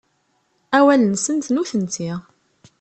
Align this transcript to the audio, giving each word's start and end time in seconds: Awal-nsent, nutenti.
Awal-nsent, 0.77 1.47
nutenti. 1.55 2.11